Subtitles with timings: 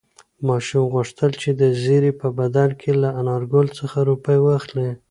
[0.47, 4.89] ماشوم غوښتل چې د زېري په بدل کې له انارګل څخه روپۍ واخلي.